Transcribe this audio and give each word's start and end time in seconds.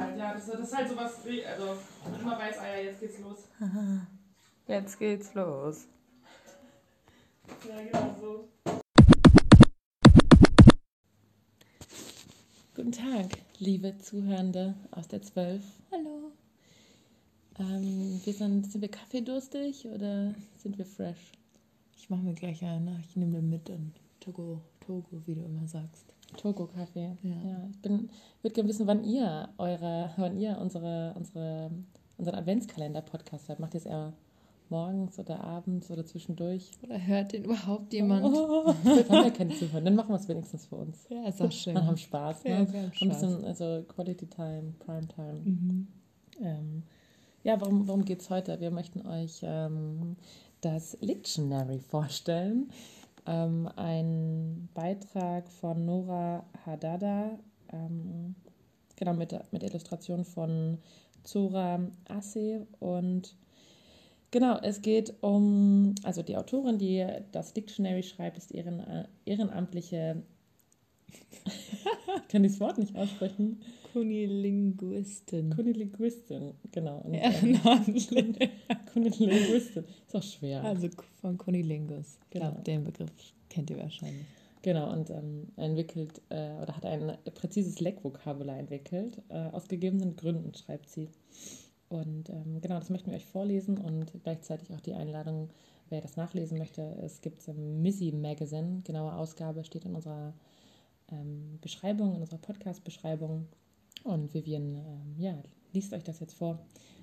halt, 0.00 0.18
ja. 0.18 0.34
Das, 0.34 0.46
das 0.46 0.60
ist 0.60 0.76
halt 0.76 0.88
sowas, 0.88 1.20
also 1.24 1.76
man 2.04 2.20
immer 2.20 2.38
weiß, 2.38 2.58
ah 2.58 2.66
ja, 2.66 2.82
jetzt 2.84 3.00
geht's 3.00 3.18
los. 3.20 3.48
Jetzt 4.66 4.98
geht's 4.98 5.34
los. 5.34 5.86
Ja, 7.68 7.82
genau 7.82 8.16
so. 8.18 8.48
Guten 12.74 12.92
Tag, 12.92 13.38
liebe 13.58 13.98
Zuhörende 13.98 14.74
aus 14.90 15.06
der 15.08 15.20
12. 15.20 15.62
Hallo. 15.92 16.32
Ähm, 17.58 18.20
wir 18.24 18.32
sind, 18.32 18.72
sind 18.72 18.80
wir 18.80 18.90
kaffeedurstig 18.90 19.86
oder 19.86 20.34
sind 20.56 20.78
wir 20.78 20.86
fresh? 20.86 21.32
Ich 21.96 22.10
mache 22.10 22.22
mir 22.22 22.34
gleich 22.34 22.64
eine. 22.64 23.00
Ich 23.08 23.16
nehme 23.16 23.32
den 23.36 23.50
mit 23.50 23.68
in 23.68 23.92
Togo, 24.20 24.60
Togo, 24.80 25.22
wie 25.26 25.34
du 25.34 25.42
immer 25.42 25.68
sagst. 25.68 26.14
Togo-Kaffee. 26.36 27.16
Ja. 27.22 27.30
ja. 27.30 27.68
Ich 27.70 27.80
bin, 27.80 28.10
würde 28.42 28.54
gerne 28.54 28.68
wissen, 28.68 28.86
wann 28.86 29.04
ihr 29.04 29.48
eure, 29.58 30.10
wann 30.16 30.38
ihr 30.38 30.58
unsere, 30.60 31.14
unsere, 31.16 31.70
unseren 32.18 32.34
Adventskalender-Podcast 32.36 33.48
hört. 33.48 33.60
Macht 33.60 33.74
ihr 33.74 33.78
es 33.78 33.86
eher 33.86 34.12
morgens 34.68 35.18
oder 35.18 35.42
abends 35.42 35.90
oder 35.90 36.04
zwischendurch? 36.04 36.70
Oder 36.82 37.04
hört 37.06 37.32
den 37.32 37.44
überhaupt 37.44 37.92
jemand? 37.92 38.24
Oh, 38.24 38.74
wir 38.82 39.08
haben 39.08 39.24
ja 39.24 39.30
keine 39.30 39.54
Zuhörer. 39.54 39.80
Dann 39.80 39.94
machen 39.94 40.10
wir 40.10 40.16
es 40.16 40.28
wenigstens 40.28 40.66
für 40.66 40.76
uns. 40.76 41.06
Ja, 41.08 41.28
ist 41.28 41.40
auch 41.40 41.52
schön. 41.52 41.74
Dann 41.74 41.86
haben 41.86 41.96
Spaß. 41.96 42.44
Ne? 42.44 42.50
Ja, 42.50 42.72
wir 42.72 42.82
haben 42.82 42.92
Ein 43.00 43.08
bisschen, 43.08 43.30
Spaß. 43.30 43.44
also 43.44 43.84
Quality 43.88 44.26
Time, 44.26 44.74
Prime 44.78 45.08
Time. 45.08 45.40
Mhm. 45.44 45.88
Ähm, 46.40 46.82
ja, 47.42 47.60
worum, 47.60 47.86
worum 47.86 48.04
geht 48.04 48.22
es 48.22 48.30
heute? 48.30 48.58
Wir 48.60 48.70
möchten 48.70 49.06
euch 49.06 49.40
ähm, 49.42 50.16
das 50.62 50.96
Lictionary 51.00 51.78
vorstellen. 51.78 52.70
Ähm, 53.26 53.68
ein 53.76 54.68
Beitrag 54.74 55.48
von 55.50 55.86
Nora 55.86 56.44
Hadada, 56.66 57.38
ähm, 57.72 58.34
genau 58.96 59.14
mit, 59.14 59.34
mit 59.52 59.62
Illustration 59.62 60.24
von 60.24 60.78
Zora 61.22 61.80
Asse 62.08 62.66
und 62.80 63.34
genau, 64.30 64.58
es 64.62 64.82
geht 64.82 65.14
um, 65.22 65.94
also 66.02 66.22
die 66.22 66.36
Autorin, 66.36 66.78
die 66.78 67.06
das 67.32 67.54
Dictionary 67.54 68.02
schreibt, 68.02 68.36
ist 68.36 68.52
ehren, 68.52 69.06
ehrenamtliche, 69.24 70.22
ich 71.14 72.28
kann 72.28 72.42
dieses 72.42 72.60
Wort 72.60 72.78
nicht 72.78 72.96
aussprechen, 72.96 73.60
Kunilinguistin. 73.92 75.54
Kunilinguistin, 75.54 76.54
genau. 76.72 77.04
Ja. 77.12 77.30
Kunilinguistin, 78.92 79.84
ist 80.06 80.16
auch 80.16 80.22
schwer. 80.22 80.64
Also 80.64 80.88
von 81.20 81.38
Kunilingus. 81.38 82.18
Genau. 82.30 82.46
glaube, 82.50 82.62
den 82.62 82.84
Begriff 82.84 83.10
kennt 83.48 83.70
ihr 83.70 83.78
wahrscheinlich. 83.78 84.26
Genau, 84.62 84.90
und 84.92 85.10
ähm, 85.10 85.48
entwickelt 85.56 86.22
äh, 86.30 86.54
oder 86.60 86.74
hat 86.74 86.86
ein 86.86 87.18
präzises 87.34 87.80
Leckvokabular 87.80 88.58
entwickelt. 88.58 89.20
Äh, 89.28 89.50
aus 89.50 89.68
gegebenen 89.68 90.16
Gründen 90.16 90.54
schreibt 90.54 90.88
sie. 90.88 91.08
Und 91.88 92.30
ähm, 92.30 92.60
genau, 92.60 92.78
das 92.78 92.90
möchten 92.90 93.10
wir 93.10 93.16
euch 93.16 93.26
vorlesen 93.26 93.78
und 93.78 94.12
gleichzeitig 94.24 94.72
auch 94.72 94.80
die 94.80 94.94
Einladung, 94.94 95.50
wer 95.90 96.00
das 96.00 96.16
nachlesen 96.16 96.58
möchte. 96.58 96.82
Es 97.02 97.20
gibt 97.20 97.46
im 97.46 97.82
Missy 97.82 98.10
Magazine, 98.10 98.80
genaue 98.84 99.12
Ausgabe 99.12 99.62
steht 99.64 99.84
in 99.84 99.94
unserer 99.94 100.34
ähm, 101.10 101.58
Beschreibung, 101.60 102.14
in 102.14 102.20
unserer 102.20 102.38
Podcast-Beschreibung. 102.38 103.46
Und 104.04 104.34
Vivian, 104.34 104.76
ähm, 104.76 105.14
ja, 105.18 105.42
liest 105.72 105.92
euch 105.92 106.04
das 106.04 106.20
jetzt 106.20 106.34
vor. 106.34 106.58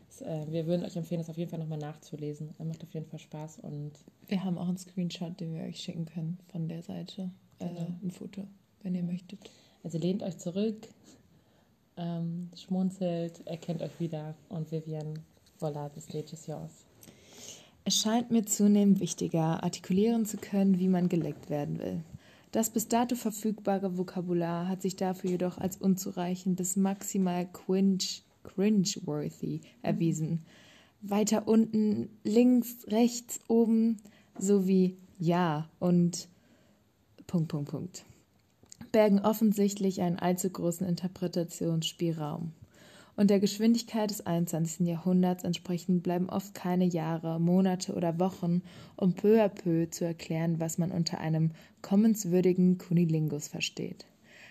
Es, 0.09 0.21
äh, 0.21 0.45
wir 0.49 0.66
würden 0.67 0.85
euch 0.85 0.95
empfehlen, 0.95 1.21
das 1.21 1.30
auf 1.30 1.38
jeden 1.38 1.49
Fall 1.49 1.59
nochmal 1.59 1.80
nachzulesen. 1.80 2.53
Er 2.57 2.66
macht 2.66 2.83
auf 2.83 2.94
jeden 2.94 3.05
Fall 3.05 3.19
Spaß 3.19 3.59
und 3.59 3.94
Wir 4.27 4.44
haben 4.44 4.57
auch 4.57 4.67
einen 4.67 4.77
Screenshot, 4.77 5.39
den 5.39 5.53
wir 5.53 5.63
euch 5.63 5.79
schicken 5.79 6.05
können 6.05 6.38
von 6.52 6.67
der 6.67 6.81
Seite. 6.81 7.31
Genau. 7.59 7.72
Äh, 7.72 8.05
ein 8.05 8.11
Foto, 8.11 8.47
wenn 8.83 8.95
ihr 8.95 9.03
möchtet. 9.03 9.39
Also 9.83 9.97
lehnt 9.97 10.22
euch 10.22 10.38
zurück, 10.38 10.88
ähm, 11.97 12.49
schmunzelt, 12.55 13.45
erkennt 13.47 13.81
euch 13.81 13.99
wieder 13.99 14.35
und 14.49 14.72
Vivian, 14.72 15.19
voilà, 15.59 15.89
the 15.95 16.02
stage 16.02 16.33
is 16.33 16.47
yours. 16.47 16.85
Es 17.83 17.99
scheint 17.99 18.29
mir 18.29 18.45
zunehmend 18.45 18.99
wichtiger, 18.99 19.63
artikulieren 19.63 20.25
zu 20.25 20.38
können, 20.38 20.78
wie 20.78 20.88
man 20.88 21.09
geleckt 21.09 21.50
werden 21.50 21.79
will. 21.79 22.03
Das 22.51 22.69
bis 22.69 22.88
dato 22.88 23.16
verfügbare 23.16 23.97
Vokabular 23.97 24.67
hat 24.67 24.81
sich 24.81 24.95
dafür 24.95 25.31
jedoch 25.31 25.57
als 25.57 25.78
unzureichend 25.78 26.57
bis 26.57 26.75
maximal 26.75 27.47
cringe, 27.51 28.03
cringe-worthy 28.44 29.62
erwiesen. 29.81 30.44
Weiter 31.01 31.47
unten, 31.47 32.09
links, 32.23 32.85
rechts, 32.88 33.40
oben 33.47 33.97
sowie 34.38 34.97
ja 35.17 35.69
und 35.79 36.28
Punkt, 37.28 37.47
Punkt, 37.50 37.72
Punkt 37.72 38.06
bergen 38.91 39.19
offensichtlich 39.19 40.01
einen 40.01 40.19
allzu 40.19 40.50
großen 40.50 40.85
Interpretationsspielraum. 40.88 42.51
Und 43.22 43.30
der 43.30 43.40
Geschwindigkeit 43.40 44.09
des 44.09 44.26
21. 44.26 44.88
Jahrhunderts 44.88 45.44
entsprechend 45.44 46.02
bleiben 46.02 46.28
oft 46.28 46.56
keine 46.56 46.86
Jahre, 46.86 47.40
Monate 47.40 47.94
oder 47.94 48.18
Wochen, 48.18 48.64
um 48.96 49.14
peu 49.14 49.40
à 49.44 49.48
peu 49.48 49.88
zu 49.92 50.06
erklären, 50.06 50.59
was 50.59 50.80
man 50.80 50.90
unter 50.90 51.20
einem 51.20 51.52
kommenswürdigen 51.84 52.80
Kunilingus 52.80 53.48
versteht. 53.48 54.08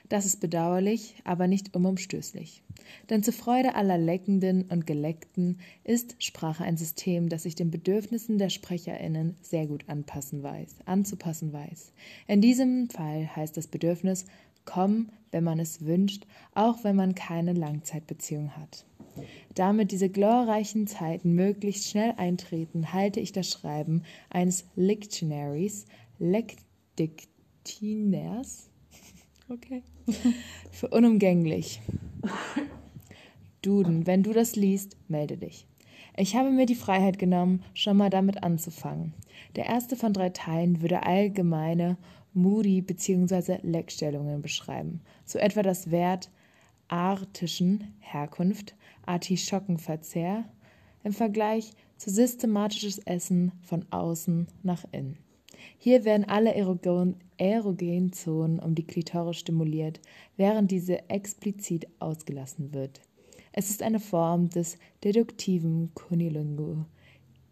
Das 0.09 0.25
ist 0.25 0.41
bedauerlich, 0.41 1.17
aber 1.25 1.49
nicht 1.49 1.75
unumstößlich. 1.75 2.63
Denn 3.11 3.25
zur 3.25 3.35
Freude 3.35 3.75
aller 3.75 3.99
Leckenden 3.99 4.63
und 4.71 4.87
Geleckten 4.87 5.59
ist 5.83 6.15
Sprache 6.21 6.63
ein 6.63 6.77
System, 6.77 7.29
das 7.29 7.43
sich 7.43 7.57
den 7.57 7.73
Bedürfnissen 7.73 8.39
der 8.39 8.51
SprecherInnen 8.51 9.35
sehr 9.43 9.67
gut 9.67 9.89
anpassen 9.89 10.45
weiß, 10.45 10.77
anzupassen 10.85 11.53
weiß. 11.53 11.93
In 12.29 12.41
diesem 12.41 12.89
Fall 12.89 13.35
heißt 13.35 13.57
das 13.57 13.67
Bedürfnis 13.67 14.27
komm, 14.65 15.11
wenn 15.31 15.45
man 15.45 15.59
es 15.59 15.85
wünscht, 15.85 16.27
auch 16.55 16.85
wenn 16.85 16.97
man 16.97 17.15
keine 17.15 17.53
Langzeitbeziehung 17.53 18.57
hat. 18.57 18.87
Damit 19.55 19.93
diese 19.93 20.09
glorreichen 20.09 20.87
Zeiten 20.87 21.35
möglichst 21.35 21.89
schnell 21.89 22.15
eintreten, 22.17 22.93
halte 22.93 23.21
ich 23.21 23.33
das 23.33 23.51
Schreiben 23.51 24.05
eines 24.31 24.65
Lictionaries, 24.77 25.87
Lekdiktiners, 26.19 28.71
okay, 29.49 29.83
für 30.71 30.89
unumgänglich. 30.89 31.81
Duden, 33.63 34.07
wenn 34.07 34.23
du 34.23 34.33
das 34.33 34.57
liest, 34.57 34.97
melde 35.09 35.37
dich. 35.37 35.67
Ich 36.17 36.37
habe 36.37 36.51
mir 36.51 36.67
die 36.67 36.75
Freiheit 36.75 37.19
genommen, 37.19 37.63
schon 37.75 37.97
mal 37.97 38.11
damit 38.11 38.43
anzufangen. 38.43 39.15
Der 39.57 39.67
erste 39.67 39.97
von 39.97 40.13
drei 40.13 40.31
Teilen 40.31 40.83
würde 40.83 41.03
allgemeine 41.03 41.97
Moody 42.35 42.81
bzw. 42.81 43.59
Leckstellungen 43.63 44.43
beschreiben, 44.43 45.01
so 45.25 45.39
etwa 45.39 45.63
das 45.63 45.91
Wert 45.91 46.31
artischen 46.89 47.95
Herkunft, 48.01 48.75
Artischockenverzehr 49.07 50.45
im 51.05 51.13
Vergleich 51.13 51.73
zu 51.97 52.11
systematisches 52.11 52.99
Essen 52.99 53.53
von 53.63 53.87
außen 53.91 54.49
nach 54.63 54.85
innen. 54.93 55.19
Hier 55.79 56.05
werden 56.05 56.25
alle 56.25 56.55
erogen, 56.55 57.17
erogenen 57.37 58.13
Zonen 58.13 58.59
um 58.59 58.75
die 58.75 58.87
Klitoris 58.87 59.39
stimuliert, 59.39 60.01
während 60.37 60.71
diese 60.71 61.09
explizit 61.09 61.87
ausgelassen 61.99 62.73
wird. 62.73 63.01
Es 63.53 63.71
ist 63.71 63.83
eine 63.83 64.01
Form 64.01 64.49
des 64.49 64.79
deduktiven 65.03 65.93
Kunilingu 65.95 66.85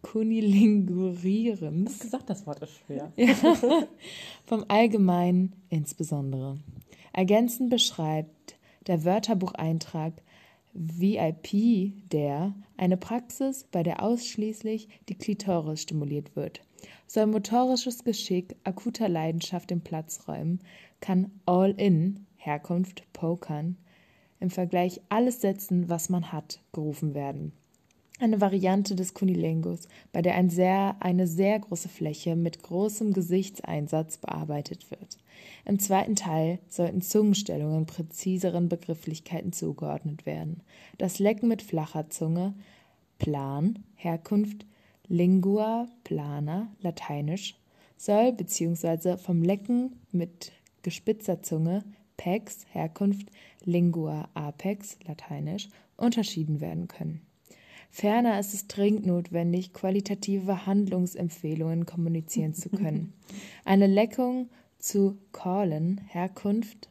Kunilingurierens. 0.01 1.85
Du 1.85 1.93
hast 1.93 1.99
gesagt, 1.99 2.29
das 2.29 2.47
Wort 2.47 2.61
ist 2.61 2.71
schwer. 2.85 3.11
Ja. 3.17 3.33
Vom 4.45 4.63
Allgemeinen 4.67 5.53
insbesondere. 5.69 6.59
Ergänzend 7.11 7.69
beschreibt 7.69 8.57
der 8.87 9.03
Wörterbucheintrag 9.03 10.13
VIP 10.73 12.09
der 12.11 12.53
eine 12.77 12.95
Praxis, 12.97 13.65
bei 13.71 13.83
der 13.83 14.01
ausschließlich 14.03 14.87
die 15.09 15.15
Klitoris 15.15 15.81
stimuliert 15.81 16.35
wird. 16.35 16.61
Soll 17.07 17.25
motorisches 17.25 18.03
Geschick 18.03 18.55
akuter 18.63 19.09
Leidenschaft 19.09 19.69
den 19.69 19.81
Platz 19.81 20.27
räumen, 20.27 20.59
kann 21.01 21.31
All-In, 21.45 22.25
Herkunft, 22.37 23.03
Pokern, 23.13 23.77
im 24.39 24.49
Vergleich 24.49 25.01
alles 25.09 25.41
setzen, 25.41 25.89
was 25.89 26.09
man 26.09 26.31
hat, 26.31 26.59
gerufen 26.71 27.13
werden. 27.13 27.51
Eine 28.19 28.41
Variante 28.41 28.95
des 28.95 29.13
Kunilingus, 29.13 29.87
bei 30.11 30.21
der 30.21 30.35
ein 30.35 30.49
sehr, 30.49 30.97
eine 30.99 31.25
sehr 31.25 31.57
große 31.59 31.87
Fläche 31.87 32.35
mit 32.35 32.61
großem 32.63 33.13
Gesichtseinsatz 33.13 34.17
bearbeitet 34.17 34.91
wird. 34.91 35.17
Im 35.63 35.79
zweiten 35.79 36.15
Teil 36.15 36.59
sollten 36.67 37.01
Zungenstellungen 37.01 37.85
präziseren 37.85 38.67
Begrifflichkeiten 38.67 39.53
zugeordnet 39.53 40.25
werden. 40.25 40.61
Das 40.97 41.19
Lecken 41.19 41.47
mit 41.47 41.61
flacher 41.61 42.09
Zunge, 42.09 42.55
Plan, 43.19 43.79
Herkunft, 43.95 44.65
Lingua 45.07 45.87
plana, 46.03 46.67
lateinisch, 46.81 47.57
soll 47.97 48.33
bzw. 48.33 49.17
vom 49.17 49.43
Lecken 49.43 49.99
mit 50.11 50.51
gespitzter 50.83 51.41
Zunge, 51.41 51.83
Pex, 52.19 52.65
Herkunft, 52.73 53.31
Lingua 53.63 54.27
apex, 54.33 54.97
lateinisch, 55.07 55.69
unterschieden 55.95 56.59
werden 56.59 56.89
können. 56.89 57.21
Ferner 57.89 58.37
ist 58.41 58.53
es 58.53 58.67
dringend 58.67 59.05
notwendig, 59.05 59.71
qualitative 59.71 60.65
Handlungsempfehlungen 60.65 61.85
kommunizieren 61.85 62.53
zu 62.53 62.69
können. 62.69 63.13
Eine 63.63 63.87
Leckung 63.87 64.49
zu 64.79 65.17
callen, 65.31 66.01
Herkunft, 66.09 66.89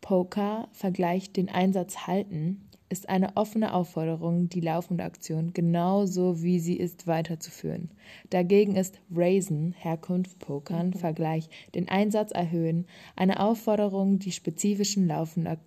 Poker 0.00 0.68
vergleicht 0.72 1.36
den 1.36 1.50
Einsatz 1.50 2.06
halten 2.06 2.63
ist 2.94 3.08
eine 3.08 3.36
offene 3.36 3.74
Aufforderung, 3.74 4.48
die 4.48 4.60
laufende 4.60 5.02
Aktion 5.02 5.52
genauso 5.52 6.44
wie 6.44 6.60
sie 6.60 6.76
ist 6.76 7.08
weiterzuführen. 7.08 7.90
Dagegen 8.30 8.76
ist 8.76 9.00
Raisin, 9.12 9.72
Herkunft, 9.72 10.38
Pokern, 10.38 10.92
Vergleich, 10.92 11.48
den 11.74 11.88
Einsatz 11.88 12.30
erhöhen, 12.30 12.86
eine 13.16 13.40
Aufforderung, 13.40 14.20
die 14.20 14.30
spezifischen 14.30 15.08
laufenden, 15.08 15.58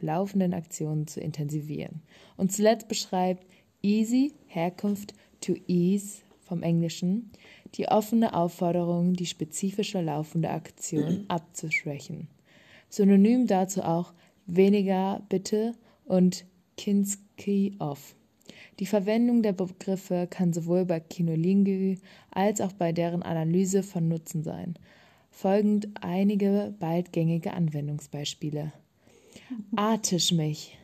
laufenden 0.00 0.54
Aktionen 0.54 1.06
zu 1.06 1.20
intensivieren. 1.20 2.02
Und 2.36 2.50
zuletzt 2.50 2.88
beschreibt 2.88 3.46
Easy, 3.80 4.32
Herkunft, 4.48 5.14
to 5.40 5.54
ease 5.68 6.22
vom 6.40 6.64
Englischen, 6.64 7.30
die 7.76 7.86
offene 7.86 8.34
Aufforderung, 8.34 9.12
die 9.12 9.26
spezifische 9.26 10.00
laufende 10.00 10.50
Aktion 10.50 11.26
abzuschwächen. 11.28 12.26
Synonym 12.88 13.46
dazu 13.46 13.82
auch 13.82 14.14
weniger 14.46 15.22
bitte 15.28 15.74
und 16.04 16.44
Kinski 16.82 17.76
off. 17.78 18.16
Die 18.80 18.86
Verwendung 18.86 19.42
der 19.42 19.52
Begriffe 19.52 20.26
kann 20.28 20.52
sowohl 20.52 20.84
bei 20.84 20.98
Kinolingü 20.98 21.98
als 22.32 22.60
auch 22.60 22.72
bei 22.72 22.90
deren 22.90 23.22
Analyse 23.22 23.84
von 23.84 24.08
Nutzen 24.08 24.42
sein. 24.42 24.74
Folgend 25.30 25.90
einige 26.00 26.74
bald 26.80 27.12
gängige 27.12 27.52
Anwendungsbeispiele. 27.52 28.72
Artisch 29.76 30.32
mich. 30.32 30.76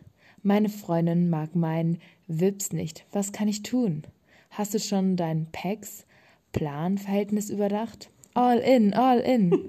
Meine 0.44 0.68
Freundin 0.68 1.30
mag 1.30 1.56
meinen 1.56 1.98
Wips 2.28 2.72
nicht. 2.72 3.04
Was 3.10 3.32
kann 3.32 3.48
ich 3.48 3.64
tun? 3.64 4.02
Hast 4.50 4.74
du 4.74 4.78
schon 4.78 5.16
dein 5.16 5.46
PEX 5.50 6.06
Planverhältnis 6.52 7.50
überdacht? 7.50 8.08
All 8.34 8.58
in, 8.58 8.94
all 8.94 9.18
in. 9.18 9.50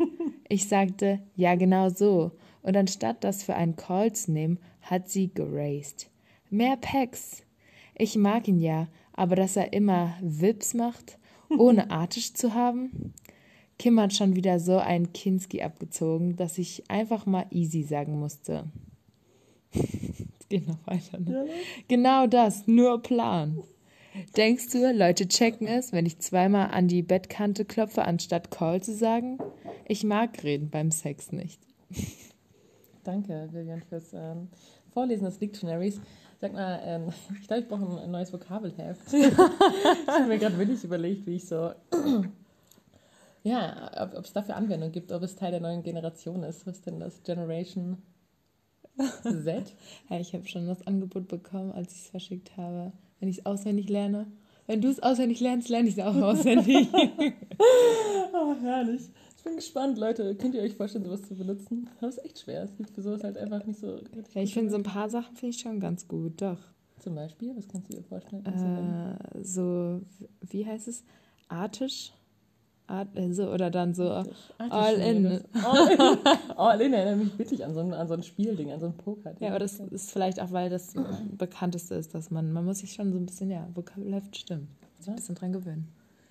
Ich 0.52 0.68
sagte, 0.68 1.20
ja, 1.36 1.54
genau 1.54 1.90
so. 1.90 2.32
Und 2.64 2.76
anstatt 2.76 3.24
das 3.24 3.44
für 3.44 3.54
einen 3.54 3.76
Call 3.76 4.14
zu 4.14 4.32
nehmen, 4.32 4.58
hat 4.82 5.08
sie 5.08 5.32
geraced. 5.32 6.10
Mehr 6.50 6.78
Packs. 6.78 7.44
Ich 7.96 8.16
mag 8.16 8.48
ihn 8.48 8.60
ja, 8.60 8.88
aber 9.14 9.36
dass 9.36 9.56
er 9.56 9.74
immer 9.74 10.18
Wips 10.22 10.74
macht, 10.74 11.20
ohne 11.58 11.92
artisch 11.92 12.34
zu 12.34 12.54
haben? 12.54 13.14
Kim 13.78 14.00
hat 14.00 14.14
schon 14.14 14.36
wieder 14.36 14.60
so 14.60 14.78
einen 14.78 15.14
Kinski 15.14 15.62
abgezogen, 15.62 16.36
dass 16.36 16.58
ich 16.58 16.84
einfach 16.90 17.26
mal 17.26 17.46
easy 17.52 17.84
sagen 17.84 18.20
musste. 18.20 18.66
Es 20.42 20.58
geht 20.58 20.68
noch 20.68 20.80
weiter, 20.88 21.20
ne? 21.20 21.48
Genau 21.88 22.26
das, 22.26 22.66
nur 22.66 23.04
Plan. 23.04 23.62
Denkst 24.36 24.72
du, 24.72 24.92
Leute 24.92 25.28
checken 25.28 25.68
es, 25.68 25.94
wenn 25.94 26.08
ich 26.08 26.18
zweimal 26.18 26.72
an 26.72 26.88
die 26.88 27.04
Bettkante 27.04 27.66
klopfe, 27.66 28.04
anstatt 28.04 28.50
Call 28.50 28.82
zu 28.82 28.96
sagen? 28.96 29.38
Ich 29.86 30.04
mag 30.04 30.44
reden 30.44 30.72
beim 30.72 30.90
Sex 30.90 31.32
nicht. 31.32 31.62
Danke, 33.04 33.48
Vivian, 33.52 33.84
fürs 33.84 34.12
ähm, 34.14 34.48
Vorlesen 34.92 35.26
des 35.26 35.38
Dictionaries. 35.38 36.02
Sag 36.40 36.54
mal, 36.54 36.80
ähm, 36.84 37.10
ich 37.42 37.48
glaube, 37.48 37.62
ich 37.62 37.68
brauche 37.68 38.02
ein 38.02 38.12
neues 38.12 38.32
Vokabelheft. 38.32 39.02
ich 39.14 39.38
habe 40.08 40.28
mir 40.28 40.40
gerade 40.40 40.58
wirklich 40.58 40.84
überlegt, 40.84 41.26
wie 41.28 41.36
ich 41.36 41.46
so. 41.46 41.72
ja, 43.44 43.92
ob, 44.16 44.24
es 44.24 44.34
dafür 44.34 44.56
Anwendung 44.56 44.92
gibt, 44.92 45.12
ob 45.12 45.22
es 45.24 45.36
Teil 45.36 45.52
der 45.52 45.60
neuen 45.60 45.84
Generation 45.84 46.44
ist. 46.44 46.66
Was 46.66 46.82
denn 46.82 47.00
das? 47.00 47.22
Generation 47.24 48.02
Z? 49.22 49.74
ja, 50.10 50.20
ich 50.20 50.34
habe 50.34 50.48
schon 50.48 50.68
das 50.68 50.86
Angebot 50.88 51.28
bekommen, 51.28 51.72
als 51.74 51.94
ich 51.94 52.00
es 52.02 52.10
verschickt 52.10 52.56
habe, 52.56 52.94
wenn 53.20 53.30
ich 53.30 53.40
es 53.40 53.46
auswendig 53.46 53.90
lerne. 53.90 54.28
Wenn 54.66 54.82
du 54.82 54.88
es 54.88 55.02
auswendig 55.02 55.40
lernst, 55.40 55.68
lerne 55.68 55.90
ich 55.90 55.98
es 55.98 56.04
auch 56.04 56.16
auswendig. 56.16 56.88
oh, 58.34 58.56
herrlich. 58.62 59.10
Bin 59.50 59.56
gespannt, 59.56 59.98
Leute. 59.98 60.36
Könnt 60.36 60.54
ihr 60.54 60.62
euch 60.62 60.76
vorstellen, 60.76 61.06
sowas 61.06 61.24
zu 61.24 61.34
benutzen? 61.34 61.90
Das 62.00 62.18
ist 62.18 62.24
echt 62.24 62.40
schwer. 62.40 62.64
Es 62.66 62.78
gibt 62.78 62.92
für 62.92 63.02
sowas 63.02 63.24
halt 63.24 63.36
einfach 63.36 63.66
nicht 63.66 63.80
so. 63.80 63.98
Ja, 64.36 64.44
ich 64.44 64.54
finde 64.54 64.70
so 64.70 64.78
ein 64.78 64.84
paar 64.84 65.10
Sachen 65.10 65.36
finde 65.36 65.56
ich 65.56 65.60
schon 65.60 65.80
ganz 65.80 66.08
gut, 66.08 66.40
doch. 66.40 66.60
Zum 67.00 67.16
Beispiel, 67.16 67.56
was 67.58 67.68
kannst 67.68 67.92
du 67.92 67.98
dir 67.98 68.04
vorstellen? 68.04 68.46
Äh, 68.46 69.44
so, 69.44 70.02
wie 70.42 70.68
heißt 70.68 70.88
es? 70.88 71.04
Artisch? 71.48 72.14
Art, 72.86 73.08
äh, 73.18 73.34
so, 73.34 73.50
oder 73.52 73.72
dann 73.72 73.96
so 73.96 74.12
Artisch. 74.12 74.38
all 74.60 74.94
in. 74.96 75.26
All 75.66 75.92
in. 75.92 76.28
all 76.56 76.82
in 76.82 76.94
erinnert 76.94 77.18
mich 77.18 77.40
wirklich 77.40 77.66
an 77.66 77.74
so 77.74 77.80
ein, 77.80 77.92
an 77.92 78.08
so 78.08 78.14
ein 78.14 78.22
Spielding, 78.22 78.72
an 78.72 78.80
so 78.80 78.86
ein 78.86 78.98
Poker. 78.98 79.34
Ja, 79.40 79.50
aber 79.50 79.60
das 79.60 79.80
ist 79.80 80.12
vielleicht 80.12 80.40
auch, 80.40 80.52
weil 80.52 80.70
das 80.70 80.94
bekannteste 81.38 81.96
ist, 81.96 82.14
dass 82.14 82.30
man, 82.30 82.52
man 82.52 82.66
muss 82.66 82.80
sich 82.80 82.94
schon 82.94 83.12
so 83.12 83.18
ein 83.18 83.26
bisschen, 83.26 83.50
ja, 83.50 83.68
Vokabelheft 83.74 84.38
stimmt. 84.38 84.68
Ein 85.08 85.16
bisschen 85.16 85.34
dran 85.34 85.54
gewöhnen. 85.54 85.88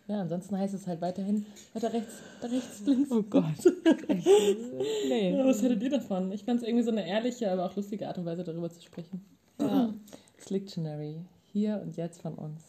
Ja, 0.09 0.23
ansonsten 0.23 0.57
heißt 0.57 0.73
es 0.73 0.87
halt 0.87 1.03
weiterhin 1.03 1.45
weiter 1.75 1.93
rechts, 1.93 2.15
da 2.41 2.49
rechts, 2.49 2.81
links. 2.87 3.11
Oh 3.13 3.23
Gott. 3.23 3.45
nee. 4.09 5.37
Ja, 5.37 5.45
was 5.45 5.63
hättet 5.63 5.83
ihr 5.83 5.91
davon? 5.91 6.33
Ich 6.33 6.45
fand 6.45 6.63
es 6.63 6.67
irgendwie 6.67 6.83
so 6.83 6.91
eine 6.91 7.07
ehrliche, 7.07 7.51
aber 7.53 7.67
auch 7.67 7.77
lustige 7.77 8.09
Art 8.09 8.17
und 8.17 8.25
Weise, 8.25 8.43
darüber 8.43 8.71
zu 8.71 8.81
sprechen. 8.81 9.23
Ja. 9.61 9.93
Slictionary. 10.41 11.21
Hier 11.53 11.83
und 11.83 11.97
jetzt 11.99 12.23
von 12.23 12.35
uns. 12.35 12.63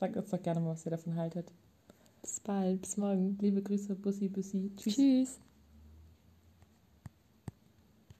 Sagt 0.00 0.16
uns 0.16 0.30
doch 0.30 0.42
gerne 0.42 0.60
mal, 0.60 0.70
was 0.70 0.84
ihr 0.84 0.90
davon 0.90 1.14
haltet. 1.14 1.52
Bis 2.22 2.40
bald, 2.40 2.82
bis 2.82 2.96
morgen. 2.96 3.38
Liebe 3.40 3.62
Grüße, 3.62 3.94
Bussi, 3.94 4.28
Bussi. 4.28 4.72
Tschüss. 4.76 4.94
Tschüss. 4.96 5.38